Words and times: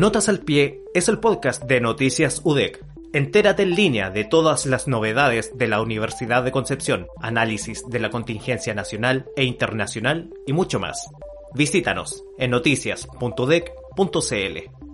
Notas 0.00 0.30
al 0.30 0.40
Pie 0.40 0.80
es 0.94 1.10
el 1.10 1.18
podcast 1.18 1.64
de 1.64 1.78
Noticias 1.78 2.40
UDEC. 2.42 2.82
Entérate 3.12 3.64
en 3.64 3.74
línea 3.74 4.08
de 4.08 4.24
todas 4.24 4.64
las 4.64 4.88
novedades 4.88 5.58
de 5.58 5.68
la 5.68 5.82
Universidad 5.82 6.42
de 6.42 6.52
Concepción, 6.52 7.06
análisis 7.20 7.84
de 7.86 7.98
la 7.98 8.08
contingencia 8.08 8.72
nacional 8.72 9.26
e 9.36 9.44
internacional 9.44 10.30
y 10.46 10.54
mucho 10.54 10.80
más. 10.80 11.06
Visítanos 11.52 12.24
en 12.38 12.52
noticias.udec.cl. 12.52 14.89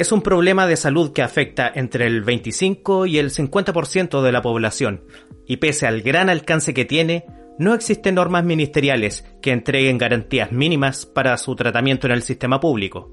es 0.00 0.12
un 0.12 0.22
problema 0.22 0.66
de 0.66 0.76
salud 0.76 1.12
que 1.12 1.20
afecta 1.20 1.70
entre 1.74 2.06
el 2.06 2.22
25 2.22 3.04
y 3.04 3.18
el 3.18 3.30
50% 3.30 4.22
de 4.22 4.32
la 4.32 4.40
población, 4.40 5.04
y 5.46 5.58
pese 5.58 5.86
al 5.86 6.00
gran 6.00 6.30
alcance 6.30 6.72
que 6.72 6.86
tiene, 6.86 7.26
no 7.58 7.74
existen 7.74 8.14
normas 8.14 8.42
ministeriales 8.42 9.26
que 9.42 9.50
entreguen 9.50 9.98
garantías 9.98 10.52
mínimas 10.52 11.04
para 11.04 11.36
su 11.36 11.54
tratamiento 11.54 12.06
en 12.06 12.14
el 12.14 12.22
sistema 12.22 12.60
público. 12.60 13.12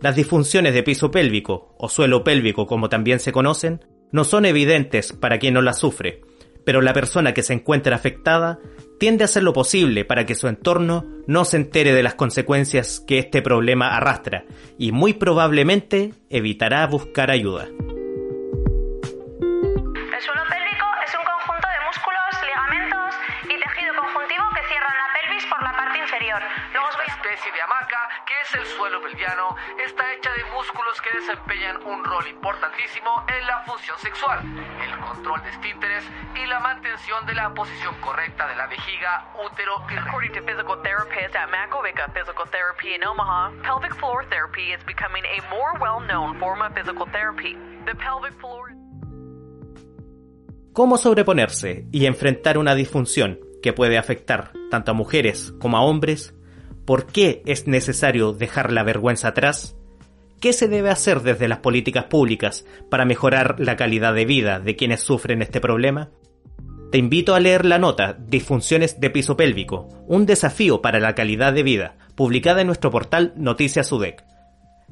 Las 0.00 0.14
disfunciones 0.14 0.72
de 0.72 0.84
piso 0.84 1.10
pélvico, 1.10 1.74
o 1.78 1.88
suelo 1.88 2.22
pélvico 2.22 2.68
como 2.68 2.88
también 2.88 3.18
se 3.18 3.32
conocen, 3.32 3.84
no 4.12 4.22
son 4.22 4.44
evidentes 4.44 5.12
para 5.12 5.40
quien 5.40 5.54
no 5.54 5.62
las 5.62 5.80
sufre, 5.80 6.20
pero 6.64 6.80
la 6.80 6.92
persona 6.92 7.34
que 7.34 7.42
se 7.42 7.52
encuentra 7.52 7.96
afectada 7.96 8.58
tiende 8.98 9.24
a 9.24 9.26
hacer 9.26 9.42
lo 9.42 9.52
posible 9.52 10.04
para 10.04 10.26
que 10.26 10.34
su 10.34 10.48
entorno 10.48 11.04
no 11.26 11.44
se 11.44 11.56
entere 11.56 11.92
de 11.92 12.02
las 12.02 12.14
consecuencias 12.14 13.00
que 13.06 13.18
este 13.18 13.42
problema 13.42 13.96
arrastra 13.96 14.44
y 14.78 14.92
muy 14.92 15.14
probablemente 15.14 16.12
evitará 16.30 16.86
buscar 16.86 17.30
ayuda. 17.30 17.68
El 28.54 28.66
suelo 28.66 29.02
pelviano, 29.02 29.56
está 29.84 30.12
hecha 30.14 30.30
de 30.32 30.44
músculos 30.54 31.00
que 31.02 31.18
desempeñan 31.18 31.76
un 31.86 32.04
rol 32.04 32.26
importantísimo 32.28 33.24
en 33.28 33.46
la 33.46 33.60
función 33.66 33.98
sexual, 33.98 34.40
el 34.82 34.98
control 35.00 35.42
de 35.42 35.50
esfínteres 35.50 36.04
y 36.34 36.46
la 36.46 36.60
mantención 36.60 37.26
de 37.26 37.34
la 37.34 37.52
posición 37.52 37.94
correcta 38.00 38.46
de 38.48 38.56
la 38.56 38.66
vejiga, 38.66 39.32
útero 39.44 39.84
y. 39.90 39.94
According 40.04 40.32
to 40.32 40.42
physical 40.42 40.76
therapists 40.82 41.34
at 41.34 41.48
Makovica 41.50 42.12
Physical 42.12 42.46
Therapy 42.50 42.94
in 42.94 43.02
Omaha, 43.04 43.50
pelvic 43.62 43.94
floor 43.96 44.24
therapy 44.28 44.72
is 44.72 44.82
becoming 44.84 45.24
a 45.24 45.40
more 45.50 45.74
well-known 45.80 46.38
form 46.38 46.62
of 46.62 46.72
physical 46.74 47.06
therapy. 47.10 47.56
The 47.86 47.94
pelvic 47.94 48.38
floor 48.40 48.74
¿Cómo 50.74 50.98
sobreponerse 50.98 51.86
y 51.92 52.06
enfrentar 52.06 52.58
una 52.58 52.74
disfunción 52.74 53.38
que 53.62 53.72
puede 53.72 53.96
afectar 53.96 54.50
tanto 54.72 54.90
a 54.90 54.94
mujeres 54.94 55.54
como 55.60 55.76
a 55.76 55.82
hombres? 55.82 56.34
¿Por 56.84 57.06
qué 57.06 57.42
es 57.46 57.66
necesario 57.66 58.32
dejar 58.32 58.72
la 58.72 58.82
vergüenza 58.82 59.28
atrás? 59.28 59.76
¿Qué 60.40 60.52
se 60.52 60.68
debe 60.68 60.90
hacer 60.90 61.22
desde 61.22 61.48
las 61.48 61.60
políticas 61.60 62.04
públicas 62.04 62.66
para 62.90 63.06
mejorar 63.06 63.56
la 63.58 63.76
calidad 63.76 64.12
de 64.12 64.26
vida 64.26 64.60
de 64.60 64.76
quienes 64.76 65.00
sufren 65.00 65.40
este 65.40 65.60
problema? 65.60 66.10
Te 66.92 66.98
invito 66.98 67.34
a 67.34 67.40
leer 67.40 67.64
la 67.64 67.78
nota 67.78 68.12
Disfunciones 68.12 69.00
de 69.00 69.10
piso 69.10 69.36
pélvico, 69.36 69.88
un 70.06 70.26
desafío 70.26 70.82
para 70.82 71.00
la 71.00 71.14
calidad 71.14 71.54
de 71.54 71.62
vida, 71.62 71.96
publicada 72.14 72.60
en 72.60 72.66
nuestro 72.66 72.90
portal 72.90 73.32
Noticias 73.36 73.90
UDEC. 73.90 74.22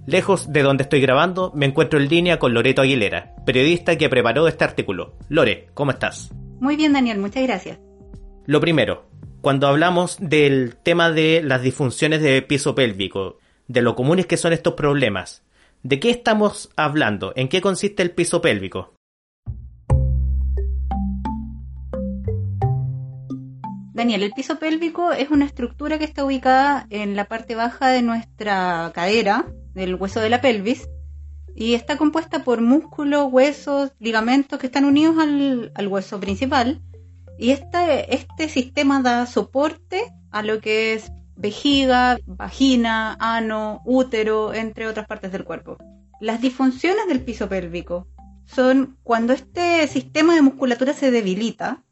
Lejos 0.06 0.50
de 0.52 0.62
donde 0.62 0.84
estoy 0.84 1.00
grabando, 1.00 1.52
me 1.54 1.66
encuentro 1.66 2.00
en 2.00 2.08
línea 2.08 2.38
con 2.38 2.54
Loreto 2.54 2.82
Aguilera, 2.82 3.34
periodista 3.44 3.96
que 3.96 4.08
preparó 4.08 4.48
este 4.48 4.64
artículo. 4.64 5.18
Lore, 5.28 5.68
¿cómo 5.74 5.90
estás? 5.90 6.32
Muy 6.58 6.76
bien, 6.76 6.92
Daniel, 6.92 7.18
muchas 7.18 7.42
gracias. 7.42 7.78
Lo 8.46 8.60
primero, 8.60 9.11
cuando 9.42 9.66
hablamos 9.66 10.18
del 10.20 10.76
tema 10.76 11.10
de 11.10 11.42
las 11.42 11.62
disfunciones 11.62 12.22
de 12.22 12.40
piso 12.42 12.76
pélvico, 12.76 13.38
de 13.66 13.82
lo 13.82 13.96
comunes 13.96 14.26
que 14.26 14.36
son 14.36 14.52
estos 14.52 14.74
problemas, 14.74 15.42
¿de 15.82 15.98
qué 15.98 16.10
estamos 16.10 16.70
hablando? 16.76 17.32
¿En 17.34 17.48
qué 17.48 17.60
consiste 17.60 18.04
el 18.04 18.12
piso 18.12 18.40
pélvico? 18.40 18.94
Daniel, 23.92 24.22
el 24.22 24.30
piso 24.30 24.60
pélvico 24.60 25.12
es 25.12 25.30
una 25.30 25.44
estructura 25.44 25.98
que 25.98 26.04
está 26.04 26.24
ubicada 26.24 26.86
en 26.90 27.16
la 27.16 27.24
parte 27.24 27.56
baja 27.56 27.90
de 27.90 28.02
nuestra 28.02 28.92
cadera, 28.94 29.46
del 29.74 29.96
hueso 29.96 30.20
de 30.20 30.30
la 30.30 30.40
pelvis, 30.40 30.88
y 31.56 31.74
está 31.74 31.96
compuesta 31.98 32.44
por 32.44 32.60
músculos, 32.60 33.26
huesos, 33.30 33.90
ligamentos 33.98 34.60
que 34.60 34.66
están 34.66 34.84
unidos 34.84 35.18
al, 35.18 35.72
al 35.74 35.88
hueso 35.88 36.20
principal. 36.20 36.80
Y 37.38 37.50
este, 37.50 38.14
este 38.14 38.48
sistema 38.48 39.02
da 39.02 39.26
soporte 39.26 40.12
a 40.30 40.42
lo 40.42 40.60
que 40.60 40.94
es 40.94 41.12
vejiga, 41.36 42.18
vagina, 42.26 43.16
ano, 43.18 43.82
útero, 43.84 44.54
entre 44.54 44.86
otras 44.86 45.06
partes 45.06 45.32
del 45.32 45.44
cuerpo. 45.44 45.76
Las 46.20 46.40
disfunciones 46.40 47.06
del 47.08 47.20
piso 47.20 47.48
pélvico 47.48 48.06
son 48.44 48.96
cuando 49.02 49.32
este 49.32 49.86
sistema 49.88 50.34
de 50.34 50.42
musculatura 50.42 50.92
se 50.92 51.10
debilita, 51.10 51.82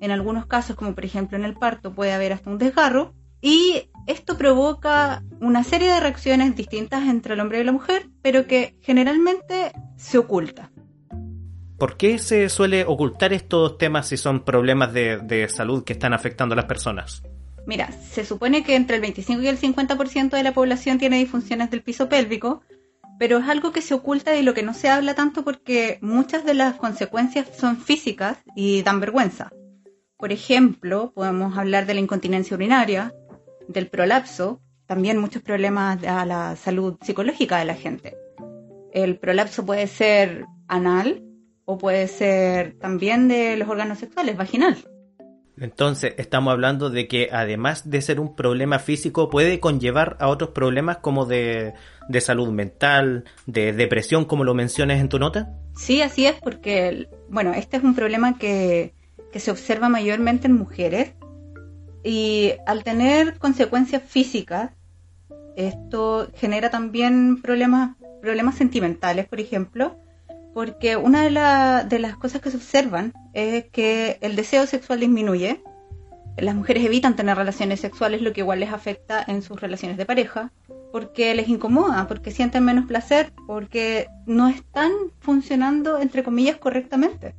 en 0.00 0.10
algunos 0.10 0.46
casos, 0.46 0.76
como 0.76 0.94
por 0.94 1.04
ejemplo 1.04 1.38
en 1.38 1.44
el 1.44 1.54
parto, 1.54 1.94
puede 1.94 2.12
haber 2.12 2.32
hasta 2.32 2.50
un 2.50 2.58
desgarro, 2.58 3.14
y 3.40 3.90
esto 4.06 4.36
provoca 4.36 5.22
una 5.40 5.64
serie 5.64 5.92
de 5.92 6.00
reacciones 6.00 6.54
distintas 6.56 7.08
entre 7.08 7.34
el 7.34 7.40
hombre 7.40 7.60
y 7.60 7.64
la 7.64 7.72
mujer, 7.72 8.10
pero 8.22 8.46
que 8.46 8.76
generalmente 8.80 9.72
se 9.96 10.18
oculta. 10.18 10.70
¿Por 11.80 11.96
qué 11.96 12.18
se 12.18 12.50
suele 12.50 12.84
ocultar 12.84 13.32
estos 13.32 13.78
temas 13.78 14.06
si 14.06 14.18
son 14.18 14.44
problemas 14.44 14.92
de, 14.92 15.16
de 15.16 15.48
salud 15.48 15.82
que 15.82 15.94
están 15.94 16.12
afectando 16.12 16.52
a 16.52 16.56
las 16.56 16.66
personas? 16.66 17.22
Mira, 17.66 17.90
se 17.90 18.26
supone 18.26 18.62
que 18.62 18.76
entre 18.76 18.96
el 18.96 19.00
25 19.00 19.40
y 19.40 19.48
el 19.48 19.58
50% 19.58 20.28
de 20.28 20.42
la 20.42 20.52
población 20.52 20.98
tiene 20.98 21.16
disfunciones 21.16 21.70
del 21.70 21.82
piso 21.82 22.10
pélvico, 22.10 22.60
pero 23.18 23.38
es 23.38 23.48
algo 23.48 23.72
que 23.72 23.80
se 23.80 23.94
oculta 23.94 24.36
y 24.36 24.42
lo 24.42 24.52
que 24.52 24.62
no 24.62 24.74
se 24.74 24.90
habla 24.90 25.14
tanto 25.14 25.42
porque 25.42 25.98
muchas 26.02 26.44
de 26.44 26.52
las 26.52 26.74
consecuencias 26.74 27.48
son 27.56 27.78
físicas 27.78 28.36
y 28.54 28.82
dan 28.82 29.00
vergüenza. 29.00 29.50
Por 30.18 30.32
ejemplo, 30.32 31.12
podemos 31.14 31.56
hablar 31.56 31.86
de 31.86 31.94
la 31.94 32.00
incontinencia 32.00 32.58
urinaria, 32.58 33.14
del 33.68 33.88
prolapso, 33.88 34.60
también 34.84 35.16
muchos 35.16 35.40
problemas 35.40 36.04
a 36.04 36.26
la 36.26 36.56
salud 36.56 36.98
psicológica 37.00 37.56
de 37.56 37.64
la 37.64 37.74
gente. 37.74 38.18
El 38.92 39.18
prolapso 39.18 39.64
puede 39.64 39.86
ser 39.86 40.44
anal 40.68 41.24
o 41.70 41.78
puede 41.78 42.08
ser 42.08 42.74
también 42.78 43.28
de 43.28 43.56
los 43.56 43.68
órganos 43.68 43.98
sexuales, 43.98 44.36
vaginal. 44.36 44.76
Entonces, 45.56 46.14
estamos 46.16 46.52
hablando 46.52 46.90
de 46.90 47.06
que 47.06 47.28
además 47.30 47.88
de 47.88 48.00
ser 48.02 48.18
un 48.18 48.34
problema 48.34 48.78
físico, 48.78 49.28
puede 49.28 49.60
conllevar 49.60 50.16
a 50.18 50.28
otros 50.28 50.50
problemas 50.50 50.98
como 50.98 51.26
de, 51.26 51.74
de 52.08 52.20
salud 52.20 52.48
mental, 52.48 53.24
de 53.46 53.72
depresión, 53.72 54.24
como 54.24 54.42
lo 54.42 54.54
mencionas 54.54 55.00
en 55.00 55.08
tu 55.08 55.18
nota. 55.18 55.54
Sí, 55.76 56.02
así 56.02 56.26
es, 56.26 56.34
porque, 56.42 57.08
bueno, 57.28 57.52
este 57.52 57.76
es 57.76 57.84
un 57.84 57.94
problema 57.94 58.36
que, 58.36 58.94
que 59.30 59.38
se 59.38 59.50
observa 59.50 59.88
mayormente 59.88 60.48
en 60.48 60.54
mujeres 60.54 61.12
y 62.02 62.54
al 62.66 62.82
tener 62.82 63.38
consecuencias 63.38 64.02
físicas, 64.02 64.70
esto 65.56 66.30
genera 66.34 66.70
también 66.70 67.42
problemas, 67.42 67.96
problemas 68.22 68.56
sentimentales, 68.56 69.28
por 69.28 69.40
ejemplo, 69.40 69.98
porque 70.54 70.96
una 70.96 71.22
de, 71.24 71.30
la- 71.30 71.84
de 71.84 71.98
las 71.98 72.16
cosas 72.16 72.40
que 72.40 72.50
se 72.50 72.56
observan 72.56 73.12
es 73.34 73.64
que 73.70 74.18
el 74.20 74.36
deseo 74.36 74.66
sexual 74.66 75.00
disminuye, 75.00 75.62
las 76.38 76.54
mujeres 76.54 76.84
evitan 76.84 77.16
tener 77.16 77.36
relaciones 77.36 77.80
sexuales, 77.80 78.22
lo 78.22 78.32
que 78.32 78.40
igual 78.40 78.60
les 78.60 78.72
afecta 78.72 79.22
en 79.26 79.42
sus 79.42 79.60
relaciones 79.60 79.96
de 79.98 80.06
pareja. 80.06 80.52
porque 80.92 81.36
les 81.36 81.48
incomoda, 81.48 82.08
porque 82.08 82.32
sienten 82.32 82.64
menos 82.64 82.86
placer, 82.86 83.32
porque 83.46 84.08
no 84.26 84.48
están 84.48 84.90
funcionando, 85.20 86.00
entre 86.00 86.24
comillas, 86.24 86.56
correctamente. 86.56 87.36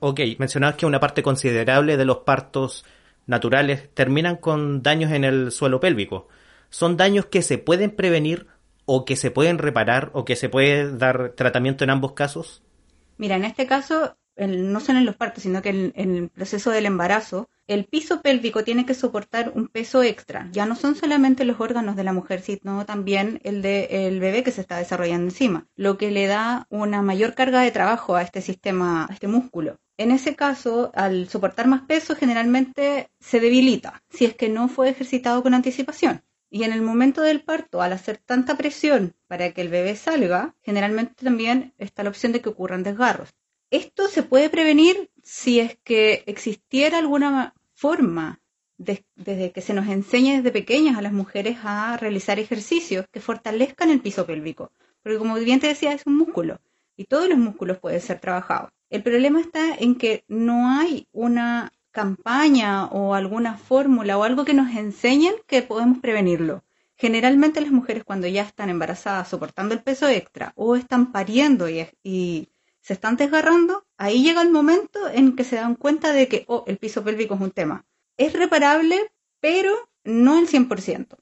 Ok, 0.00 0.20
mencionabas 0.38 0.76
que 0.76 0.86
una 0.86 0.98
parte 0.98 1.22
considerable 1.22 1.98
de 1.98 2.06
los 2.06 2.18
partos 2.18 2.86
naturales 3.26 3.90
terminan 3.92 4.36
con 4.36 4.82
daños 4.82 5.12
en 5.12 5.24
el 5.24 5.50
suelo 5.52 5.78
pélvico. 5.78 6.28
¿Son 6.70 6.96
daños 6.96 7.26
que 7.26 7.42
se 7.42 7.58
pueden 7.58 7.90
prevenir 7.90 8.46
o 8.86 9.04
que 9.04 9.16
se 9.16 9.30
pueden 9.30 9.58
reparar 9.58 10.10
o 10.14 10.24
que 10.24 10.36
se 10.36 10.48
puede 10.48 10.96
dar 10.96 11.32
tratamiento 11.36 11.84
en 11.84 11.90
ambos 11.90 12.12
casos? 12.12 12.62
Mira, 13.18 13.36
en 13.36 13.44
este 13.44 13.66
caso, 13.66 14.16
no 14.36 14.80
solo 14.80 14.98
en 14.98 15.06
los 15.06 15.16
partos, 15.16 15.42
sino 15.42 15.62
que 15.62 15.70
en, 15.70 15.92
el 15.94 16.28
proceso 16.28 16.70
del 16.70 16.86
embarazo, 16.86 17.48
el 17.66 17.86
piso 17.86 18.20
pélvico 18.20 18.64
tiene 18.64 18.86
que 18.86 18.94
soportar 18.94 19.52
un 19.54 19.68
peso 19.68 20.02
extra. 20.02 20.48
Ya 20.52 20.66
no 20.66 20.76
son 20.76 20.94
solamente 20.94 21.44
los 21.44 21.60
órganos 21.60 21.96
de 21.96 22.04
la 22.04 22.12
mujer, 22.12 22.42
sino 22.42 22.84
también 22.84 23.40
el 23.44 23.62
del 23.62 24.20
bebé 24.20 24.42
que 24.42 24.52
se 24.52 24.60
está 24.60 24.76
desarrollando 24.76 25.26
encima, 25.26 25.66
lo 25.74 25.96
que 25.96 26.10
le 26.10 26.26
da 26.26 26.66
una 26.68 27.02
mayor 27.02 27.34
carga 27.34 27.62
de 27.62 27.70
trabajo 27.70 28.14
a 28.14 28.22
este 28.22 28.42
sistema, 28.42 29.06
a 29.08 29.12
este 29.12 29.28
músculo. 29.28 29.78
En 29.98 30.10
ese 30.10 30.36
caso, 30.36 30.92
al 30.94 31.28
soportar 31.28 31.66
más 31.66 31.82
peso, 31.82 32.14
generalmente 32.14 33.08
se 33.18 33.40
debilita 33.40 34.02
si 34.10 34.26
es 34.26 34.34
que 34.34 34.50
no 34.50 34.68
fue 34.68 34.90
ejercitado 34.90 35.42
con 35.42 35.54
anticipación. 35.54 36.22
Y 36.48 36.64
en 36.64 36.72
el 36.72 36.82
momento 36.82 37.22
del 37.22 37.42
parto, 37.42 37.82
al 37.82 37.92
hacer 37.92 38.18
tanta 38.18 38.56
presión 38.56 39.14
para 39.26 39.52
que 39.52 39.62
el 39.62 39.68
bebé 39.68 39.96
salga, 39.96 40.54
generalmente 40.62 41.24
también 41.24 41.74
está 41.78 42.02
la 42.02 42.10
opción 42.10 42.32
de 42.32 42.40
que 42.40 42.48
ocurran 42.48 42.82
desgarros. 42.82 43.34
Esto 43.70 44.08
se 44.08 44.22
puede 44.22 44.48
prevenir 44.48 45.10
si 45.22 45.58
es 45.58 45.76
que 45.82 46.22
existiera 46.26 46.98
alguna 46.98 47.54
forma 47.74 48.40
desde 48.78 49.52
que 49.52 49.60
se 49.60 49.74
nos 49.74 49.88
enseñe 49.88 50.36
desde 50.36 50.52
pequeñas 50.52 50.96
a 50.96 51.02
las 51.02 51.12
mujeres 51.12 51.58
a 51.62 51.96
realizar 51.96 52.38
ejercicios 52.38 53.06
que 53.10 53.20
fortalezcan 53.20 53.90
el 53.90 54.00
piso 54.00 54.26
pélvico. 54.26 54.70
Porque 55.02 55.18
como 55.18 55.34
bien 55.36 55.60
te 55.60 55.68
decía, 55.68 55.92
es 55.92 56.06
un 56.06 56.16
músculo 56.16 56.60
y 56.96 57.04
todos 57.04 57.28
los 57.28 57.38
músculos 57.38 57.78
pueden 57.78 58.00
ser 58.00 58.20
trabajados. 58.20 58.70
El 58.88 59.02
problema 59.02 59.40
está 59.40 59.74
en 59.74 59.96
que 59.96 60.24
no 60.28 60.70
hay 60.70 61.08
una 61.12 61.72
campaña 61.96 62.86
o 62.88 63.14
alguna 63.14 63.56
fórmula 63.56 64.18
o 64.18 64.22
algo 64.22 64.44
que 64.44 64.52
nos 64.52 64.70
enseñen 64.76 65.34
que 65.46 65.62
podemos 65.62 65.98
prevenirlo. 65.98 66.62
Generalmente 66.94 67.62
las 67.62 67.70
mujeres 67.70 68.04
cuando 68.04 68.26
ya 68.26 68.42
están 68.42 68.68
embarazadas 68.68 69.28
soportando 69.28 69.74
el 69.74 69.82
peso 69.82 70.06
extra 70.06 70.52
o 70.56 70.76
están 70.76 71.10
pariendo 71.10 71.70
y, 71.70 72.48
se 72.82 72.92
están 72.92 73.16
desgarrando, 73.16 73.84
ahí 73.96 74.22
llega 74.22 74.42
el 74.42 74.50
momento 74.50 75.08
en 75.08 75.34
que 75.34 75.42
se 75.42 75.56
dan 75.56 75.74
cuenta 75.74 76.12
de 76.12 76.28
que 76.28 76.44
oh, 76.46 76.62
el 76.68 76.76
piso 76.76 77.02
pélvico 77.02 77.34
es 77.34 77.40
un 77.40 77.50
tema. 77.50 77.84
Es 78.16 78.32
reparable, 78.34 79.10
pero 79.40 79.72
no 80.04 80.38
el 80.38 80.46
100%. 80.46 81.16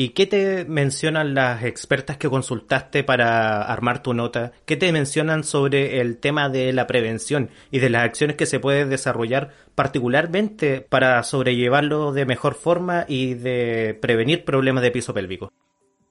¿Y 0.00 0.10
qué 0.10 0.26
te 0.26 0.64
mencionan 0.64 1.34
las 1.34 1.64
expertas 1.64 2.18
que 2.18 2.30
consultaste 2.30 3.02
para 3.02 3.62
armar 3.62 4.00
tu 4.00 4.14
nota? 4.14 4.52
¿Qué 4.64 4.76
te 4.76 4.92
mencionan 4.92 5.42
sobre 5.42 6.00
el 6.00 6.18
tema 6.18 6.48
de 6.48 6.72
la 6.72 6.86
prevención 6.86 7.50
y 7.72 7.80
de 7.80 7.90
las 7.90 8.04
acciones 8.04 8.36
que 8.36 8.46
se 8.46 8.60
puede 8.60 8.84
desarrollar 8.84 9.50
particularmente 9.74 10.82
para 10.82 11.20
sobrellevarlo 11.24 12.12
de 12.12 12.26
mejor 12.26 12.54
forma 12.54 13.06
y 13.08 13.34
de 13.34 13.98
prevenir 14.00 14.44
problemas 14.44 14.84
de 14.84 14.92
piso 14.92 15.12
pélvico? 15.12 15.52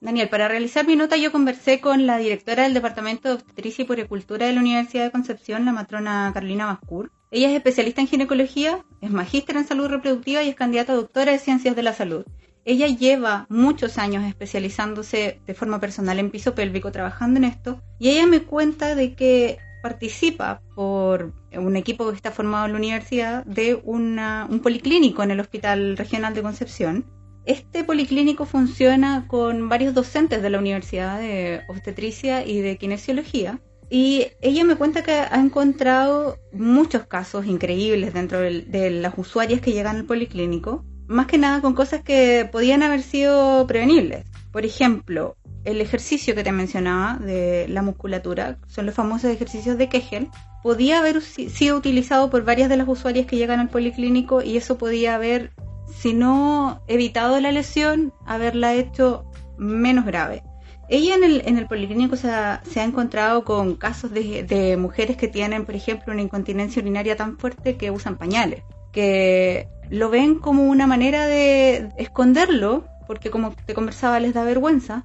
Daniel, 0.02 0.28
para 0.28 0.48
realizar 0.48 0.86
mi 0.86 0.94
nota 0.94 1.16
yo 1.16 1.32
conversé 1.32 1.80
con 1.80 2.06
la 2.06 2.18
directora 2.18 2.64
del 2.64 2.74
Departamento 2.74 3.30
de 3.30 3.34
Obstetricia 3.36 3.84
y 3.84 3.86
Puericultura 3.86 4.48
de 4.48 4.52
la 4.52 4.60
Universidad 4.60 5.04
de 5.04 5.12
Concepción, 5.12 5.64
la 5.64 5.72
matrona 5.72 6.30
Carolina 6.34 6.66
Mascur. 6.66 7.10
Ella 7.30 7.48
es 7.48 7.56
especialista 7.56 8.02
en 8.02 8.08
ginecología, 8.08 8.84
es 9.00 9.10
magíster 9.10 9.56
en 9.56 9.66
salud 9.66 9.88
reproductiva 9.88 10.42
y 10.42 10.50
es 10.50 10.56
candidata 10.56 10.92
a 10.92 10.96
doctora 10.96 11.32
de 11.32 11.38
ciencias 11.38 11.74
de 11.74 11.82
la 11.82 11.94
salud. 11.94 12.26
Ella 12.68 12.88
lleva 12.88 13.46
muchos 13.48 13.96
años 13.96 14.26
especializándose 14.26 15.40
de 15.46 15.54
forma 15.54 15.80
personal 15.80 16.18
en 16.18 16.30
piso 16.30 16.54
pélvico, 16.54 16.92
trabajando 16.92 17.38
en 17.38 17.44
esto, 17.44 17.80
y 17.98 18.10
ella 18.10 18.26
me 18.26 18.42
cuenta 18.42 18.94
de 18.94 19.14
que 19.14 19.56
participa 19.82 20.60
por 20.74 21.32
un 21.50 21.76
equipo 21.76 22.10
que 22.10 22.16
está 22.16 22.30
formado 22.30 22.66
en 22.66 22.72
la 22.72 22.78
universidad 22.78 23.46
de 23.46 23.80
un 23.82 24.60
policlínico 24.62 25.22
en 25.22 25.30
el 25.30 25.40
Hospital 25.40 25.96
Regional 25.96 26.34
de 26.34 26.42
Concepción. 26.42 27.06
Este 27.46 27.84
policlínico 27.84 28.44
funciona 28.44 29.24
con 29.28 29.70
varios 29.70 29.94
docentes 29.94 30.42
de 30.42 30.50
la 30.50 30.58
Universidad 30.58 31.18
de 31.18 31.62
Obstetricia 31.68 32.46
y 32.46 32.60
de 32.60 32.76
Kinesiología. 32.76 33.62
Y 33.88 34.26
ella 34.42 34.64
me 34.64 34.76
cuenta 34.76 35.02
que 35.02 35.12
ha 35.12 35.40
encontrado 35.40 36.36
muchos 36.52 37.06
casos 37.06 37.46
increíbles 37.46 38.12
dentro 38.12 38.40
de 38.40 38.90
las 38.90 39.14
usuarias 39.16 39.62
que 39.62 39.72
llegan 39.72 39.96
al 39.96 40.04
policlínico 40.04 40.84
más 41.08 41.26
que 41.26 41.38
nada 41.38 41.60
con 41.60 41.74
cosas 41.74 42.02
que 42.02 42.48
podían 42.50 42.82
haber 42.82 43.02
sido 43.02 43.66
prevenibles. 43.66 44.24
Por 44.52 44.64
ejemplo, 44.64 45.36
el 45.64 45.80
ejercicio 45.80 46.34
que 46.34 46.44
te 46.44 46.52
mencionaba 46.52 47.18
de 47.18 47.66
la 47.68 47.82
musculatura, 47.82 48.58
son 48.66 48.86
los 48.86 48.94
famosos 48.94 49.30
ejercicios 49.30 49.78
de 49.78 49.88
Kegel, 49.88 50.28
podía 50.62 50.98
haber 50.98 51.20
sido 51.22 51.76
utilizado 51.76 52.30
por 52.30 52.44
varias 52.44 52.68
de 52.68 52.76
las 52.76 52.88
usuarias 52.88 53.26
que 53.26 53.36
llegan 53.36 53.60
al 53.60 53.68
policlínico 53.68 54.42
y 54.42 54.56
eso 54.56 54.78
podía 54.78 55.14
haber, 55.14 55.52
si 55.86 56.12
no 56.12 56.82
evitado 56.88 57.40
la 57.40 57.52
lesión, 57.52 58.12
haberla 58.26 58.74
hecho 58.74 59.24
menos 59.56 60.04
grave. 60.04 60.42
Ella 60.90 61.16
en 61.16 61.58
el, 61.58 61.66
policlínico 61.66 62.16
se 62.16 62.30
ha, 62.30 62.62
se 62.64 62.80
ha 62.80 62.84
encontrado 62.84 63.44
con 63.44 63.76
casos 63.76 64.10
de 64.10 64.76
mujeres 64.78 65.18
que 65.18 65.28
tienen, 65.28 65.66
por 65.66 65.74
ejemplo, 65.74 66.14
una 66.14 66.22
incontinencia 66.22 66.80
urinaria 66.80 67.14
tan 67.14 67.36
fuerte 67.38 67.76
que 67.76 67.90
usan 67.90 68.16
pañales, 68.16 68.62
que 68.98 69.68
lo 69.90 70.10
ven 70.10 70.40
como 70.40 70.64
una 70.64 70.88
manera 70.88 71.28
de 71.28 71.90
esconderlo, 71.98 72.84
porque 73.06 73.30
como 73.30 73.52
te 73.52 73.72
conversaba 73.72 74.18
les 74.18 74.34
da 74.34 74.42
vergüenza. 74.42 75.04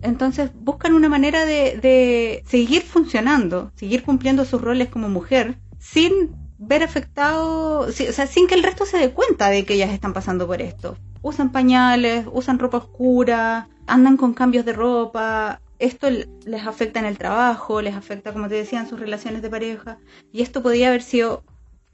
Entonces 0.00 0.50
buscan 0.54 0.94
una 0.94 1.10
manera 1.10 1.44
de, 1.44 2.42
seguir 2.46 2.80
funcionando, 2.80 3.70
seguir 3.76 4.02
cumpliendo 4.02 4.46
sus 4.46 4.62
roles 4.62 4.88
como 4.88 5.10
mujer, 5.10 5.58
sin 5.78 6.34
ver 6.56 6.82
afectado, 6.82 7.80
o 7.80 7.92
sea, 7.92 8.26
sin 8.26 8.46
que 8.46 8.54
el 8.54 8.62
resto 8.62 8.86
se 8.86 8.96
dé 8.96 9.12
cuenta 9.12 9.50
de 9.50 9.66
que 9.66 9.74
ellas 9.74 9.90
están 9.90 10.14
pasando 10.14 10.46
por 10.46 10.62
esto. 10.62 10.96
Usan 11.20 11.52
pañales, 11.52 12.26
usan 12.32 12.58
ropa 12.58 12.78
oscura, 12.78 13.68
andan 13.86 14.16
con 14.16 14.32
cambios 14.32 14.64
de 14.64 14.72
ropa. 14.72 15.60
Esto 15.78 16.08
les 16.10 16.66
afecta 16.66 16.98
en 16.98 17.04
el 17.04 17.18
trabajo, 17.18 17.82
les 17.82 17.94
afecta, 17.94 18.32
como 18.32 18.48
te 18.48 18.54
decía, 18.54 18.80
en 18.80 18.88
sus 18.88 18.98
relaciones 18.98 19.42
de 19.42 19.50
pareja. 19.50 19.98
Y 20.32 20.40
esto 20.40 20.62
podría 20.62 20.88
haber 20.88 21.02
sido 21.02 21.44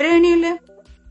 prevenible 0.01 0.63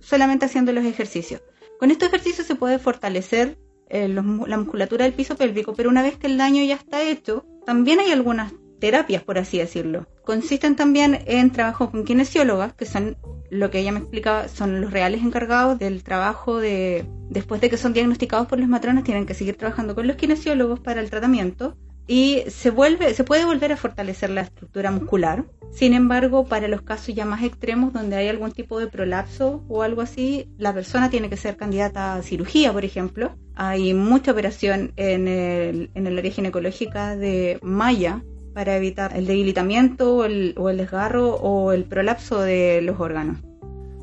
solamente 0.09 0.45
haciendo 0.45 0.71
los 0.71 0.85
ejercicios. 0.85 1.41
Con 1.79 1.91
estos 1.91 2.07
ejercicios 2.07 2.47
se 2.47 2.55
puede 2.55 2.79
fortalecer 2.79 3.59
eh, 3.89 4.07
la 4.07 4.21
musculatura 4.21 5.05
del 5.05 5.13
piso 5.13 5.35
pélvico, 5.35 5.73
pero 5.73 5.89
una 5.89 6.01
vez 6.01 6.17
que 6.17 6.27
el 6.27 6.37
daño 6.37 6.63
ya 6.63 6.75
está 6.75 7.03
hecho, 7.03 7.45
también 7.65 7.99
hay 7.99 8.11
algunas 8.11 8.51
terapias, 8.79 9.23
por 9.23 9.37
así 9.37 9.59
decirlo. 9.59 10.07
Consisten 10.25 10.75
también 10.75 11.19
en 11.25 11.51
trabajo 11.51 11.91
con 11.91 12.05
kinesiólogas, 12.05 12.73
que 12.73 12.85
son 12.85 13.17
lo 13.51 13.69
que 13.69 13.79
ella 13.79 13.91
me 13.91 13.99
explicaba, 13.99 14.47
son 14.47 14.81
los 14.81 14.91
reales 14.91 15.21
encargados 15.21 15.77
del 15.77 16.03
trabajo 16.03 16.57
de, 16.57 17.05
después 17.29 17.61
de 17.61 17.69
que 17.69 17.77
son 17.77 17.93
diagnosticados 17.93 18.47
por 18.47 18.59
los 18.59 18.67
matrones, 18.67 19.03
tienen 19.03 19.25
que 19.25 19.33
seguir 19.33 19.57
trabajando 19.57 19.95
con 19.95 20.07
los 20.07 20.15
kinesiólogos 20.15 20.79
para 20.79 21.01
el 21.01 21.09
tratamiento 21.09 21.77
y 22.09 22.43
se 22.47 22.71
vuelve, 22.71 23.13
se 23.13 23.23
puede 23.23 23.45
volver 23.45 23.71
a 23.71 23.77
fortalecer 23.77 24.31
la 24.31 24.41
estructura 24.41 24.89
muscular. 24.89 25.45
Sin 25.69 25.93
embargo, 25.93 26.43
para 26.47 26.67
los 26.67 26.81
casos 26.81 27.13
ya 27.13 27.23
más 27.23 27.43
extremos 27.43 27.93
donde 27.93 28.15
hay 28.15 28.27
algún 28.27 28.51
tipo 28.51 28.79
de 28.79 28.87
prolapso 28.87 29.63
o 29.69 29.83
algo 29.83 30.01
así, 30.01 30.49
la 30.57 30.73
persona 30.73 31.11
tiene 31.11 31.29
que 31.29 31.37
ser 31.37 31.55
candidata 31.55 32.15
a 32.15 32.23
cirugía, 32.23 32.73
por 32.73 32.83
ejemplo. 32.83 33.35
Hay 33.53 33.93
mucha 33.93 34.31
operación 34.31 34.91
en 34.95 35.27
el, 35.27 35.91
en 35.93 36.07
el 36.07 36.17
área 36.17 36.31
ginecológica 36.31 37.15
de 37.15 37.59
malla 37.61 38.23
para 38.55 38.75
evitar 38.75 39.15
el 39.15 39.27
debilitamiento 39.27 40.15
o 40.15 40.25
el, 40.25 40.55
o 40.57 40.71
el 40.71 40.77
desgarro 40.77 41.35
o 41.35 41.73
el 41.73 41.83
prolapso 41.83 42.41
de 42.41 42.81
los 42.81 42.99
órganos. 42.99 43.37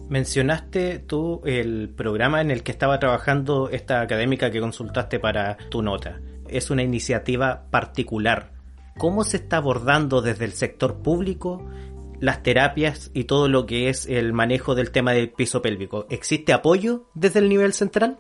Mencionaste 0.09 1.01
tú 1.01 1.43
el 1.45 1.89
programa 1.89 2.41
en 2.41 2.53
el 2.53 2.63
que 2.63 2.71
estaba 2.71 3.01
trabajando 3.01 3.69
esta 3.69 4.01
académica 4.01 4.53
que 4.53 4.61
consultaste 4.61 5.19
para 5.19 5.57
tu 5.71 5.83
nota 5.83 6.21
es 6.51 6.71
una 6.71 6.83
iniciativa 6.83 7.67
particular. 7.71 8.53
¿Cómo 8.99 9.25
se 9.25 9.39
está 9.39 9.59
abordando 9.59 10.23
desde 10.23 10.45
el 10.45 10.53
sector 10.53 11.03
público 11.03 11.65
las 12.19 12.43
terapias 12.43 13.11
y 13.13 13.25
todo 13.25 13.49
lo 13.49 13.67
que 13.67 13.89
es 13.89 14.07
el 14.07 14.33
manejo 14.33 14.75
del 14.75 14.91
tema 14.91 15.13
del 15.13 15.31
piso 15.31 15.63
pélvico? 15.63 16.07
¿Existe 16.09 16.53
apoyo 16.53 17.05
desde 17.15 17.41
el 17.41 17.49
nivel 17.49 17.73
central? 17.73 18.19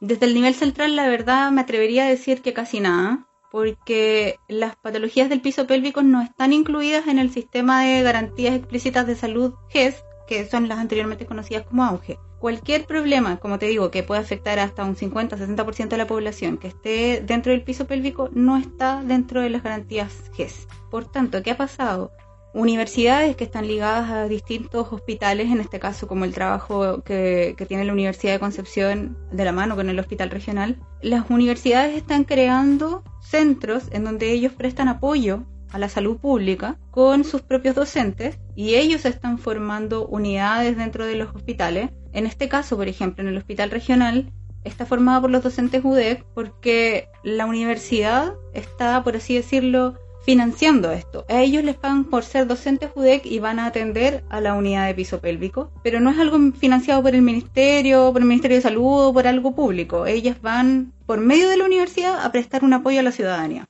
Desde 0.00 0.26
el 0.26 0.34
nivel 0.34 0.54
central, 0.54 0.96
la 0.96 1.08
verdad, 1.08 1.50
me 1.50 1.60
atrevería 1.60 2.04
a 2.04 2.08
decir 2.08 2.42
que 2.42 2.52
casi 2.52 2.80
nada, 2.80 3.26
porque 3.50 4.36
las 4.48 4.74
patologías 4.76 5.28
del 5.28 5.40
piso 5.40 5.66
pélvico 5.66 6.02
no 6.02 6.20
están 6.22 6.52
incluidas 6.52 7.06
en 7.06 7.18
el 7.18 7.30
sistema 7.30 7.84
de 7.84 8.02
garantías 8.02 8.56
explícitas 8.56 9.06
de 9.06 9.14
salud 9.14 9.54
GES, 9.70 10.02
que 10.26 10.46
son 10.48 10.68
las 10.68 10.78
anteriormente 10.78 11.26
conocidas 11.26 11.64
como 11.64 11.84
AUGE 11.84 12.18
cualquier 12.44 12.84
problema, 12.84 13.38
como 13.38 13.58
te 13.58 13.64
digo, 13.64 13.90
que 13.90 14.02
puede 14.02 14.20
afectar 14.20 14.58
hasta 14.58 14.84
un 14.84 14.96
50-60% 14.96 15.88
de 15.88 15.96
la 15.96 16.06
población 16.06 16.58
que 16.58 16.68
esté 16.68 17.22
dentro 17.24 17.52
del 17.52 17.62
piso 17.62 17.86
pélvico, 17.86 18.28
no 18.34 18.58
está 18.58 19.02
dentro 19.02 19.40
de 19.40 19.48
las 19.48 19.62
garantías 19.62 20.30
GES. 20.34 20.68
Por 20.90 21.10
tanto, 21.10 21.42
¿qué 21.42 21.52
ha 21.52 21.56
pasado? 21.56 22.12
universidades 22.52 23.34
que 23.34 23.44
están 23.44 23.66
ligadas 23.66 24.10
a 24.10 24.28
distintos 24.28 24.92
hospitales, 24.92 25.50
en 25.50 25.60
este 25.60 25.80
caso 25.80 26.06
como 26.06 26.26
el 26.26 26.34
trabajo 26.34 27.02
que, 27.02 27.56
tiene 27.66 27.86
la 27.86 27.94
Universidad 27.94 28.34
de 28.34 28.40
Concepción 28.40 29.16
de 29.32 29.44
la 29.44 29.52
mano 29.52 29.74
con 29.74 29.88
el 29.88 29.98
Hospital 29.98 30.28
Regional, 30.28 30.78
las 31.00 31.30
universidades 31.30 31.96
están 31.96 32.24
creando 32.24 33.02
centros 33.22 33.84
en 33.90 34.04
donde 34.04 34.30
ellos 34.32 34.52
prestan 34.52 34.88
apoyo 34.88 35.44
a 35.74 35.78
la 35.78 35.88
salud 35.88 36.18
pública 36.18 36.78
con 36.92 37.24
sus 37.24 37.42
propios 37.42 37.74
docentes 37.74 38.38
y 38.54 38.76
ellos 38.76 39.04
están 39.04 39.38
formando 39.38 40.06
unidades 40.06 40.76
dentro 40.76 41.04
de 41.04 41.16
los 41.16 41.34
hospitales. 41.34 41.90
En 42.12 42.26
este 42.26 42.48
caso, 42.48 42.76
por 42.76 42.86
ejemplo, 42.86 43.24
en 43.24 43.28
el 43.28 43.36
Hospital 43.36 43.72
Regional 43.72 44.32
está 44.62 44.86
formado 44.86 45.22
por 45.22 45.30
los 45.32 45.42
docentes 45.42 45.84
UDEC 45.84 46.24
porque 46.32 47.08
la 47.24 47.46
universidad 47.46 48.34
está, 48.52 49.02
por 49.02 49.16
así 49.16 49.34
decirlo, 49.34 49.98
financiando 50.24 50.92
esto. 50.92 51.26
A 51.28 51.42
ellos 51.42 51.64
les 51.64 51.74
pagan 51.74 52.04
por 52.04 52.22
ser 52.22 52.46
docentes 52.46 52.90
UDEC 52.94 53.26
y 53.26 53.40
van 53.40 53.58
a 53.58 53.66
atender 53.66 54.22
a 54.30 54.40
la 54.40 54.54
unidad 54.54 54.86
de 54.86 54.94
piso 54.94 55.20
pélvico, 55.20 55.72
pero 55.82 55.98
no 55.98 56.10
es 56.10 56.18
algo 56.20 56.38
financiado 56.52 57.02
por 57.02 57.16
el 57.16 57.22
ministerio, 57.22 58.12
por 58.12 58.22
el 58.22 58.28
Ministerio 58.28 58.58
de 58.58 58.62
Salud 58.62 59.06
o 59.06 59.12
por 59.12 59.26
algo 59.26 59.56
público. 59.56 60.06
Ellas 60.06 60.40
van 60.40 60.92
por 61.04 61.18
medio 61.18 61.48
de 61.50 61.56
la 61.56 61.64
universidad 61.64 62.24
a 62.24 62.30
prestar 62.30 62.62
un 62.62 62.74
apoyo 62.74 63.00
a 63.00 63.02
la 63.02 63.10
ciudadanía. 63.10 63.66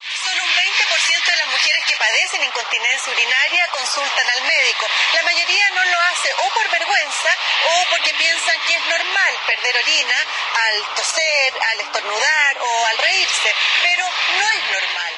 Solo 0.00 0.40
un 0.42 0.52
20% 0.52 1.30
de 1.30 1.38
las 1.40 1.48
mujeres 1.48 1.82
que 1.88 1.96
padecen 1.96 2.40
incontinencia 2.44 3.08
urinaria 3.08 3.62
consultan 3.94 4.26
al 4.34 4.42
médico. 4.42 4.84
La 5.14 5.22
mayoría 5.22 5.66
no 5.70 5.82
lo 5.86 5.98
hace 6.10 6.28
o 6.42 6.46
por 6.50 6.66
vergüenza 6.66 7.30
o 7.62 7.74
porque 7.90 8.10
piensan 8.18 8.58
que 8.66 8.74
es 8.74 8.84
normal 8.90 9.32
perder 9.46 9.74
orina 9.78 10.18
al 10.66 10.76
toser, 10.98 11.50
al 11.70 11.78
estornudar 11.86 12.52
o 12.58 12.70
al 12.90 12.98
reírse, 12.98 13.50
pero 13.86 14.04
no 14.38 14.46
es 14.50 14.62
normal. 14.74 15.12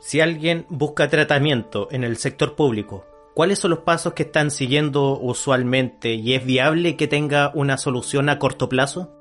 Si 0.00 0.20
alguien 0.20 0.66
busca 0.68 1.08
tratamiento 1.08 1.88
en 1.90 2.04
el 2.04 2.16
sector 2.18 2.54
público, 2.54 3.04
¿cuáles 3.34 3.58
son 3.58 3.70
los 3.70 3.80
pasos 3.80 4.14
que 4.14 4.22
están 4.22 4.50
siguiendo 4.50 5.18
usualmente 5.18 6.14
y 6.14 6.34
es 6.34 6.44
viable 6.44 6.96
que 6.96 7.08
tenga 7.08 7.50
una 7.54 7.78
solución 7.78 8.28
a 8.28 8.38
corto 8.38 8.68
plazo? 8.68 9.12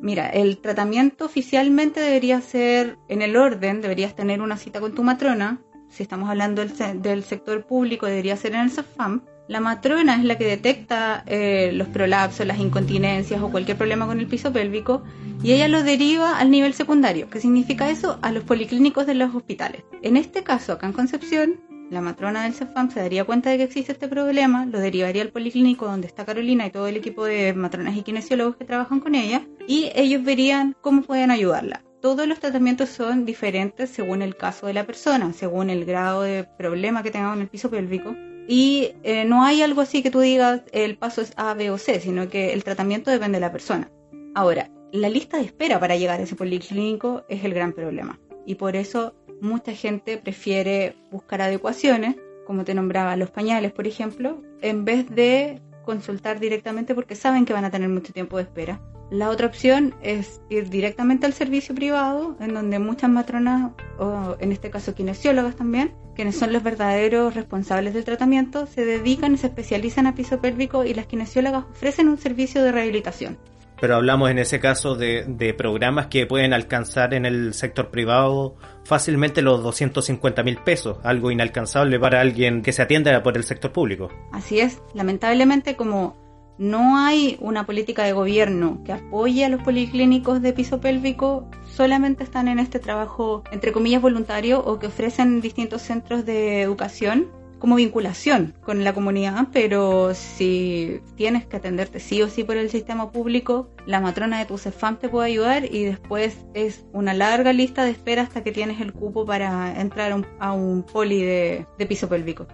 Mira, 0.00 0.30
el 0.30 0.58
tratamiento 0.58 1.26
oficialmente 1.26 2.00
debería 2.00 2.40
ser 2.40 2.96
en 3.08 3.20
el 3.20 3.36
orden, 3.36 3.82
deberías 3.82 4.16
tener 4.16 4.40
una 4.40 4.56
cita 4.56 4.80
con 4.80 4.94
tu 4.94 5.02
matrona. 5.02 5.60
Si 5.90 6.04
estamos 6.04 6.30
hablando 6.30 6.64
del, 6.64 7.02
del 7.02 7.24
sector 7.24 7.66
público, 7.66 8.06
debería 8.06 8.36
ser 8.36 8.54
en 8.54 8.60
el 8.60 8.70
SAFAM. 8.70 9.22
La 9.48 9.58
matrona 9.58 10.14
es 10.14 10.24
la 10.24 10.38
que 10.38 10.44
detecta 10.44 11.24
eh, 11.26 11.72
los 11.74 11.88
prolapsos, 11.88 12.46
las 12.46 12.60
incontinencias 12.60 13.42
o 13.42 13.50
cualquier 13.50 13.76
problema 13.76 14.06
con 14.06 14.20
el 14.20 14.28
piso 14.28 14.52
pélvico 14.52 15.02
y 15.42 15.50
ella 15.50 15.66
lo 15.66 15.82
deriva 15.82 16.38
al 16.38 16.52
nivel 16.52 16.72
secundario. 16.72 17.28
¿Qué 17.28 17.40
significa 17.40 17.90
eso? 17.90 18.20
A 18.22 18.30
los 18.30 18.44
policlínicos 18.44 19.06
de 19.06 19.14
los 19.14 19.34
hospitales. 19.34 19.82
En 20.02 20.16
este 20.16 20.44
caso, 20.44 20.74
acá 20.74 20.86
en 20.86 20.92
Concepción, 20.92 21.60
la 21.90 22.00
matrona 22.00 22.44
del 22.44 22.54
CEFAM 22.54 22.92
se 22.92 23.00
daría 23.00 23.24
cuenta 23.24 23.50
de 23.50 23.56
que 23.56 23.64
existe 23.64 23.90
este 23.90 24.06
problema, 24.06 24.66
lo 24.66 24.78
derivaría 24.78 25.22
al 25.22 25.30
policlínico 25.30 25.86
donde 25.86 26.06
está 26.06 26.24
Carolina 26.24 26.66
y 26.66 26.70
todo 26.70 26.86
el 26.86 26.96
equipo 26.96 27.24
de 27.24 27.52
matronas 27.52 27.96
y 27.96 28.02
kinesiólogos 28.02 28.54
que 28.54 28.64
trabajan 28.64 29.00
con 29.00 29.16
ella 29.16 29.42
y 29.66 29.90
ellos 29.96 30.22
verían 30.22 30.76
cómo 30.80 31.02
pueden 31.02 31.32
ayudarla 31.32 31.82
todos 32.00 32.26
los 32.26 32.40
tratamientos 32.40 32.88
son 32.88 33.24
diferentes 33.24 33.90
según 33.90 34.22
el 34.22 34.36
caso 34.36 34.66
de 34.66 34.74
la 34.74 34.86
persona, 34.86 35.32
según 35.32 35.70
el 35.70 35.84
grado 35.84 36.22
de 36.22 36.44
problema 36.44 37.02
que 37.02 37.10
tenga 37.10 37.32
en 37.32 37.40
el 37.40 37.48
piso 37.48 37.70
pélvico. 37.70 38.14
Y 38.48 38.92
eh, 39.02 39.24
no 39.24 39.44
hay 39.44 39.62
algo 39.62 39.80
así 39.80 40.02
que 40.02 40.10
tú 40.10 40.20
digas 40.20 40.62
el 40.72 40.96
paso 40.96 41.20
es 41.20 41.32
A, 41.36 41.54
B 41.54 41.70
o 41.70 41.78
C, 41.78 42.00
sino 42.00 42.28
que 42.28 42.52
el 42.52 42.64
tratamiento 42.64 43.10
depende 43.10 43.36
de 43.36 43.40
la 43.40 43.52
persona. 43.52 43.90
Ahora, 44.34 44.70
la 44.92 45.08
lista 45.08 45.36
de 45.36 45.44
espera 45.44 45.78
para 45.78 45.96
llegar 45.96 46.18
a 46.18 46.24
ese 46.24 46.34
policlínico 46.34 47.24
es 47.28 47.44
el 47.44 47.54
gran 47.54 47.72
problema. 47.72 48.18
Y 48.46 48.56
por 48.56 48.74
eso 48.76 49.14
mucha 49.40 49.72
gente 49.72 50.16
prefiere 50.18 50.96
buscar 51.10 51.42
adecuaciones, 51.42 52.16
como 52.46 52.64
te 52.64 52.74
nombraba 52.74 53.16
los 53.16 53.30
pañales, 53.30 53.72
por 53.72 53.86
ejemplo, 53.86 54.42
en 54.60 54.84
vez 54.84 55.08
de 55.10 55.60
consultar 55.84 56.40
directamente 56.40 56.94
porque 56.94 57.14
saben 57.14 57.44
que 57.44 57.52
van 57.52 57.64
a 57.64 57.70
tener 57.70 57.88
mucho 57.88 58.12
tiempo 58.12 58.36
de 58.36 58.44
espera. 58.44 58.80
La 59.10 59.28
otra 59.28 59.48
opción 59.48 59.94
es 60.02 60.40
ir 60.50 60.70
directamente 60.70 61.26
al 61.26 61.32
servicio 61.32 61.74
privado, 61.74 62.36
en 62.38 62.54
donde 62.54 62.78
muchas 62.78 63.10
matronas, 63.10 63.72
o 63.98 64.36
en 64.38 64.52
este 64.52 64.70
caso 64.70 64.94
kinesiólogas 64.94 65.56
también, 65.56 65.92
quienes 66.14 66.36
son 66.36 66.52
los 66.52 66.62
verdaderos 66.62 67.34
responsables 67.34 67.92
del 67.92 68.04
tratamiento, 68.04 68.66
se 68.66 68.84
dedican 68.84 69.34
y 69.34 69.38
se 69.38 69.48
especializan 69.48 70.06
a 70.06 70.14
piso 70.14 70.40
pélvico 70.40 70.84
y 70.84 70.94
las 70.94 71.06
kinesiólogas 71.06 71.64
ofrecen 71.70 72.08
un 72.08 72.18
servicio 72.18 72.62
de 72.62 72.70
rehabilitación. 72.70 73.36
Pero 73.80 73.96
hablamos 73.96 74.30
en 74.30 74.38
ese 74.38 74.60
caso 74.60 74.94
de, 74.94 75.24
de 75.26 75.54
programas 75.54 76.06
que 76.06 76.26
pueden 76.26 76.52
alcanzar 76.52 77.14
en 77.14 77.26
el 77.26 77.54
sector 77.54 77.90
privado 77.90 78.56
fácilmente 78.84 79.42
los 79.42 79.62
250 79.62 80.42
mil 80.42 80.58
pesos, 80.58 80.98
algo 81.02 81.30
inalcanzable 81.30 81.98
para 81.98 82.20
alguien 82.20 82.62
que 82.62 82.72
se 82.72 82.82
atienda 82.82 83.22
por 83.22 83.36
el 83.36 83.44
sector 83.44 83.72
público. 83.72 84.10
Así 84.32 84.60
es, 84.60 84.82
lamentablemente 84.94 85.76
como 85.76 86.16
no 86.60 86.98
hay 86.98 87.38
una 87.40 87.64
política 87.64 88.04
de 88.04 88.12
gobierno 88.12 88.82
que 88.84 88.92
apoye 88.92 89.46
a 89.46 89.48
los 89.48 89.62
policlínicos 89.62 90.42
de 90.42 90.52
piso 90.52 90.78
pélvico, 90.78 91.48
solamente 91.64 92.22
están 92.22 92.48
en 92.48 92.58
este 92.58 92.78
trabajo, 92.78 93.42
entre 93.50 93.72
comillas, 93.72 94.02
voluntario 94.02 94.62
o 94.62 94.78
que 94.78 94.88
ofrecen 94.88 95.40
distintos 95.40 95.80
centros 95.80 96.26
de 96.26 96.60
educación 96.60 97.28
como 97.60 97.76
vinculación 97.76 98.54
con 98.62 98.82
la 98.82 98.92
comunidad, 98.92 99.46
pero 99.52 100.12
si 100.14 101.00
tienes 101.14 101.46
que 101.46 101.58
atenderte 101.58 102.00
sí 102.00 102.20
o 102.22 102.28
sí 102.28 102.42
por 102.42 102.56
el 102.56 102.70
sistema 102.70 103.12
público, 103.12 103.70
la 103.86 104.00
matrona 104.00 104.40
de 104.40 104.46
tu 104.46 104.58
CEFAM 104.58 104.98
te 104.98 105.08
puede 105.08 105.28
ayudar 105.28 105.64
y 105.64 105.84
después 105.84 106.38
es 106.54 106.84
una 106.92 107.14
larga 107.14 107.52
lista 107.52 107.84
de 107.84 107.92
espera 107.92 108.22
hasta 108.22 108.42
que 108.42 108.50
tienes 108.50 108.80
el 108.80 108.92
cupo 108.92 109.24
para 109.24 109.80
entrar 109.80 110.12
a 110.40 110.52
un, 110.52 110.82
poli 110.82 111.22
de 111.22 111.66
piso 111.86 112.08
pélvico. 112.08 112.48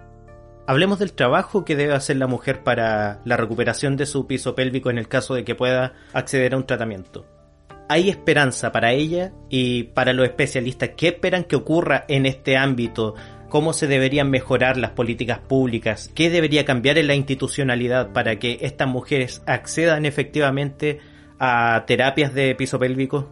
Hablemos 0.68 0.98
del 0.98 1.12
trabajo 1.12 1.64
que 1.64 1.76
debe 1.76 1.94
hacer 1.94 2.16
la 2.16 2.26
mujer 2.26 2.64
para 2.64 3.20
la 3.25 3.36
recuperación 3.36 3.96
de 3.96 4.04
su 4.04 4.26
piso 4.26 4.56
pélvico 4.56 4.90
en 4.90 4.98
el 4.98 5.06
caso 5.06 5.34
de 5.34 5.44
que 5.44 5.54
pueda 5.54 5.92
acceder 6.12 6.54
a 6.54 6.56
un 6.56 6.66
tratamiento. 6.66 7.25
¿Hay 7.88 8.10
esperanza 8.10 8.72
para 8.72 8.92
ella 8.92 9.32
y 9.48 9.84
para 9.84 10.12
los 10.12 10.26
especialistas? 10.26 10.90
¿Qué 10.96 11.06
esperan 11.08 11.44
que 11.44 11.54
ocurra 11.54 12.04
en 12.08 12.26
este 12.26 12.56
ámbito? 12.56 13.14
¿Cómo 13.48 13.72
se 13.72 13.86
deberían 13.86 14.30
mejorar 14.30 14.76
las 14.76 14.90
políticas 14.90 15.38
públicas? 15.38 16.10
¿Qué 16.14 16.30
debería 16.30 16.64
cambiar 16.64 16.98
en 16.98 17.06
la 17.06 17.14
institucionalidad 17.14 18.12
para 18.12 18.38
que 18.38 18.58
estas 18.62 18.88
mujeres 18.88 19.42
accedan 19.46 20.04
efectivamente 20.04 20.98
a 21.38 21.84
terapias 21.86 22.34
de 22.34 22.54
piso 22.54 22.78
pélvico? 22.78 23.30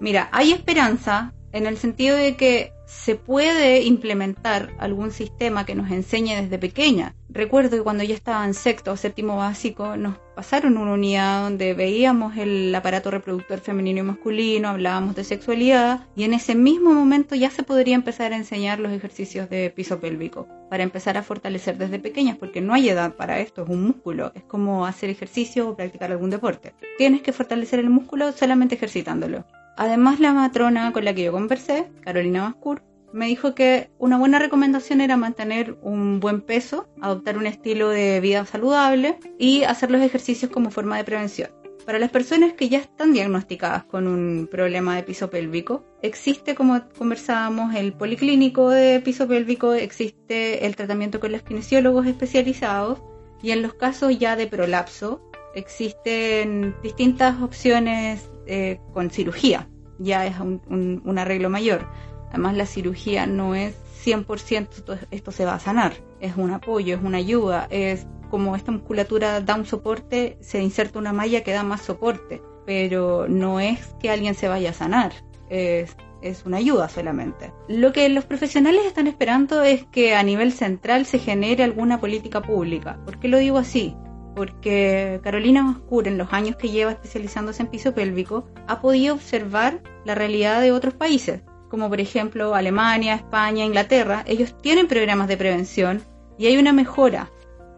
Mira, 0.00 0.28
hay 0.32 0.52
esperanza 0.52 1.32
en 1.52 1.66
el 1.66 1.76
sentido 1.76 2.16
de 2.16 2.36
que 2.36 2.72
se 2.88 3.16
puede 3.16 3.82
implementar 3.82 4.70
algún 4.78 5.10
sistema 5.10 5.66
que 5.66 5.74
nos 5.74 5.90
enseñe 5.90 6.34
desde 6.34 6.58
pequeña. 6.58 7.14
Recuerdo 7.28 7.76
que 7.76 7.82
cuando 7.82 8.02
yo 8.02 8.14
estaba 8.14 8.46
en 8.46 8.54
sexto 8.54 8.92
o 8.92 8.96
séptimo 8.96 9.36
básico 9.36 9.98
nos 9.98 10.16
pasaron 10.34 10.78
una 10.78 10.94
unidad 10.94 11.42
donde 11.42 11.74
veíamos 11.74 12.38
el 12.38 12.74
aparato 12.74 13.10
reproductor 13.10 13.60
femenino 13.60 14.00
y 14.00 14.04
masculino, 14.04 14.70
hablábamos 14.70 15.14
de 15.14 15.24
sexualidad 15.24 16.06
y 16.16 16.24
en 16.24 16.32
ese 16.32 16.54
mismo 16.54 16.94
momento 16.94 17.34
ya 17.34 17.50
se 17.50 17.62
podría 17.62 17.94
empezar 17.94 18.32
a 18.32 18.36
enseñar 18.36 18.80
los 18.80 18.92
ejercicios 18.92 19.50
de 19.50 19.68
piso 19.68 20.00
pélvico 20.00 20.48
para 20.70 20.82
empezar 20.82 21.18
a 21.18 21.22
fortalecer 21.22 21.76
desde 21.76 21.98
pequeñas 21.98 22.38
porque 22.38 22.62
no 22.62 22.72
hay 22.72 22.88
edad 22.88 23.14
para 23.14 23.40
esto, 23.40 23.64
es 23.64 23.68
un 23.68 23.84
músculo, 23.84 24.32
es 24.34 24.44
como 24.44 24.86
hacer 24.86 25.10
ejercicio 25.10 25.68
o 25.68 25.76
practicar 25.76 26.10
algún 26.10 26.30
deporte. 26.30 26.72
Tienes 26.96 27.20
que 27.20 27.34
fortalecer 27.34 27.80
el 27.80 27.90
músculo 27.90 28.32
solamente 28.32 28.76
ejercitándolo. 28.76 29.44
Además, 29.78 30.18
la 30.18 30.32
matrona 30.32 30.92
con 30.92 31.04
la 31.04 31.14
que 31.14 31.22
yo 31.22 31.30
conversé, 31.30 31.86
Carolina 32.00 32.42
Mascur, 32.42 32.82
me 33.12 33.26
dijo 33.26 33.54
que 33.54 33.90
una 34.00 34.18
buena 34.18 34.40
recomendación 34.40 35.00
era 35.00 35.16
mantener 35.16 35.78
un 35.82 36.18
buen 36.18 36.40
peso, 36.40 36.88
adoptar 37.00 37.38
un 37.38 37.46
estilo 37.46 37.88
de 37.88 38.18
vida 38.18 38.44
saludable 38.44 39.20
y 39.38 39.62
hacer 39.62 39.92
los 39.92 40.02
ejercicios 40.02 40.50
como 40.50 40.72
forma 40.72 40.96
de 40.96 41.04
prevención. 41.04 41.50
Para 41.86 42.00
las 42.00 42.10
personas 42.10 42.54
que 42.54 42.68
ya 42.68 42.78
están 42.78 43.12
diagnosticadas 43.12 43.84
con 43.84 44.08
un 44.08 44.48
problema 44.50 44.96
de 44.96 45.04
piso 45.04 45.30
pélvico, 45.30 45.84
existe, 46.02 46.56
como 46.56 46.80
conversábamos, 46.98 47.76
el 47.76 47.92
policlínico 47.92 48.70
de 48.70 48.98
piso 48.98 49.28
pélvico, 49.28 49.74
existe 49.74 50.66
el 50.66 50.74
tratamiento 50.74 51.20
con 51.20 51.30
los 51.30 51.42
kinesiólogos 51.42 52.08
especializados 52.08 53.00
y 53.44 53.52
en 53.52 53.62
los 53.62 53.74
casos 53.74 54.18
ya 54.18 54.34
de 54.34 54.48
prolapso 54.48 55.20
existen 55.54 56.74
distintas 56.82 57.40
opciones 57.40 58.28
eh, 58.50 58.80
con 58.94 59.10
cirugía, 59.10 59.68
ya 59.98 60.26
es 60.26 60.40
un, 60.40 61.18
arreglo 61.18 61.50
mayor. 61.50 61.86
Además 62.30 62.56
la 62.56 62.64
cirugía 62.64 63.26
no 63.26 63.54
es 63.54 63.74
100% 64.04 65.06
esto, 65.10 65.32
se 65.32 65.44
va 65.44 65.54
a 65.54 65.60
sanar, 65.60 65.92
es 66.20 66.34
un 66.36 66.50
apoyo, 66.50 66.96
es 66.96 67.02
una 67.02 67.18
ayuda, 67.18 67.66
es 67.70 68.06
como 68.30 68.56
esta 68.56 68.72
musculatura 68.72 69.42
da 69.42 69.54
un 69.54 69.66
soporte, 69.66 70.38
se 70.40 70.62
inserta 70.62 70.98
una 70.98 71.12
malla 71.12 71.42
que 71.42 71.52
da 71.52 71.62
más 71.62 71.82
soporte, 71.82 72.42
pero 72.64 73.26
no 73.28 73.60
es 73.60 73.94
que 74.00 74.10
alguien 74.10 74.34
se 74.34 74.48
vaya 74.48 74.70
a 74.70 74.74
sanar, 74.74 75.12
es, 75.50 75.94
es 76.22 76.46
una 76.46 76.56
ayuda 76.56 76.88
solamente. 76.88 77.52
Lo 77.68 77.92
que 77.92 78.08
los 78.08 78.24
profesionales 78.24 78.86
están 78.86 79.06
esperando 79.08 79.62
es 79.62 79.84
que 79.84 80.14
a 80.14 80.22
nivel 80.22 80.52
central 80.52 81.04
se 81.04 81.18
genere 81.18 81.64
alguna 81.64 82.00
política 82.00 82.42
pública. 82.42 82.98
¿Por 83.04 83.18
qué 83.18 83.28
lo 83.28 83.38
digo 83.38 83.58
así? 83.58 83.94
Porque 84.38 85.18
Carolina 85.24 85.64
Mascur, 85.64 86.06
en 86.06 86.16
los 86.16 86.32
años 86.32 86.54
que 86.54 86.68
lleva 86.68 86.92
especializándose 86.92 87.60
en 87.60 87.70
piso 87.70 87.92
pélvico, 87.92 88.46
ha 88.68 88.80
podido 88.80 89.16
observar 89.16 89.82
la 90.04 90.14
realidad 90.14 90.60
de 90.60 90.70
otros 90.70 90.94
países. 90.94 91.40
como 91.68 91.88
por 91.88 92.00
ejemplo 92.00 92.54
Alemania, 92.54 93.16
España, 93.16 93.64
Inglaterra, 93.64 94.22
ellos 94.28 94.54
tienen 94.62 94.86
programas 94.86 95.26
de 95.26 95.36
prevención 95.36 96.02
y 96.38 96.46
hay 96.46 96.56
una 96.56 96.72
mejora. 96.72 97.30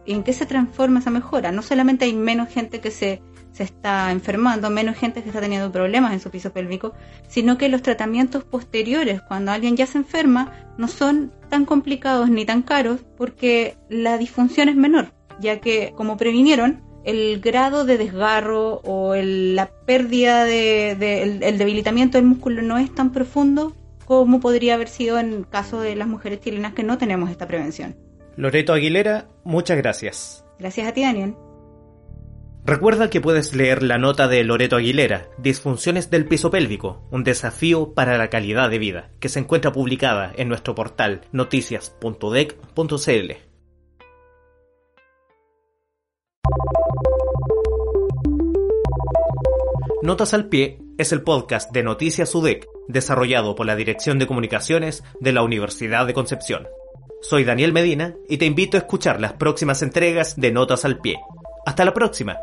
¿En 0.04 0.22
qué 0.22 0.34
se 0.34 0.44
transforma 0.44 1.00
esa 1.00 1.10
mejora? 1.10 1.50
No 1.50 1.62
solamente 1.62 2.04
hay 2.04 2.12
menos 2.12 2.50
gente 2.50 2.80
que 2.80 2.90
se, 2.90 3.22
se 3.52 3.62
está 3.62 4.12
enfermando, 4.12 4.68
menos 4.68 4.98
gente 4.98 5.22
que 5.22 5.30
está 5.30 5.40
teniendo 5.40 5.72
problemas 5.72 6.12
en 6.12 6.20
su 6.20 6.30
piso 6.30 6.52
pélvico, 6.52 6.92
sino 7.26 7.56
que 7.56 7.70
los 7.70 7.80
tratamientos 7.80 8.44
posteriores, 8.44 9.22
cuando 9.22 9.50
alguien 9.50 9.76
ya 9.76 9.86
se 9.86 9.96
enferma, 9.96 10.52
no 10.76 10.88
son 10.88 11.32
tan 11.48 11.64
complicados 11.64 12.28
ni 12.28 12.44
tan 12.44 12.60
caros 12.60 13.00
porque 13.16 13.78
la 13.88 14.18
disfunción 14.18 14.68
es 14.68 14.76
menor, 14.76 15.12
ya 15.40 15.60
que 15.60 15.92
como 15.96 16.16
previnieron, 16.16 16.82
el 17.04 17.40
grado 17.40 17.84
de 17.84 17.98
desgarro 17.98 18.80
o 18.84 19.14
la 19.16 19.70
pérdida 19.86 20.44
de, 20.44 20.92
el, 21.42 21.58
debilitamiento 21.58 22.18
del 22.18 22.26
músculo 22.26 22.62
no 22.62 22.78
es 22.78 22.94
tan 22.94 23.12
profundo 23.12 23.74
como 24.04 24.40
podría 24.40 24.74
haber 24.74 24.88
sido 24.88 25.18
en 25.18 25.32
el 25.32 25.48
caso 25.48 25.80
de 25.80 25.96
las 25.96 26.08
mujeres 26.08 26.40
chilenas 26.40 26.74
que 26.74 26.82
no 26.82 26.98
tenemos 26.98 27.30
esta 27.30 27.46
prevención. 27.46 27.96
Loreto 28.36 28.72
Aguilera, 28.72 29.28
muchas 29.44 29.76
gracias. 29.76 30.44
Gracias 30.58 30.88
a 30.88 30.92
ti, 30.92 31.02
Daniel. 31.02 31.34
Recuerda 32.64 33.08
que 33.08 33.20
puedes 33.20 33.54
leer 33.54 33.82
la 33.82 33.98
nota 33.98 34.28
de 34.28 34.44
Loreto 34.44 34.76
Aguilera, 34.76 35.28
Disfunciones 35.38 36.10
del 36.10 36.26
piso 36.26 36.50
pélvico, 36.50 37.02
un 37.10 37.24
desafío 37.24 37.94
para 37.94 38.18
la 38.18 38.28
calidad 38.28 38.68
de 38.68 38.78
vida, 38.78 39.10
que 39.18 39.30
se 39.30 39.40
encuentra 39.40 39.72
publicada 39.72 40.32
en 40.36 40.48
nuestro 40.48 40.74
portal 40.74 41.22
noticias.dec.cl. 41.32 43.49
Notas 50.02 50.32
al 50.32 50.46
Pie 50.46 50.78
es 50.96 51.12
el 51.12 51.20
podcast 51.20 51.72
de 51.72 51.82
Noticias 51.82 52.34
UDEC, 52.34 52.66
desarrollado 52.88 53.54
por 53.54 53.66
la 53.66 53.76
Dirección 53.76 54.18
de 54.18 54.26
Comunicaciones 54.26 55.04
de 55.20 55.32
la 55.32 55.42
Universidad 55.42 56.06
de 56.06 56.14
Concepción. 56.14 56.66
Soy 57.20 57.44
Daniel 57.44 57.74
Medina 57.74 58.14
y 58.26 58.38
te 58.38 58.46
invito 58.46 58.78
a 58.78 58.80
escuchar 58.80 59.20
las 59.20 59.34
próximas 59.34 59.82
entregas 59.82 60.40
de 60.40 60.52
Notas 60.52 60.86
al 60.86 61.00
Pie. 61.00 61.18
Hasta 61.66 61.84
la 61.84 61.92
próxima. 61.92 62.38